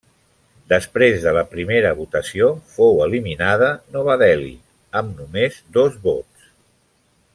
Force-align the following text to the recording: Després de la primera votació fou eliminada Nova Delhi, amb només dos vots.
Després 0.71 1.19
de 1.25 1.33
la 1.37 1.43
primera 1.51 1.91
votació 1.99 2.47
fou 2.77 2.97
eliminada 3.07 3.69
Nova 3.97 4.17
Delhi, 4.23 4.55
amb 5.03 5.21
només 5.23 5.61
dos 5.77 6.01
vots. 6.09 6.51